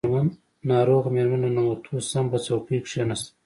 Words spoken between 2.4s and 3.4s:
څوکۍ کښېناسته.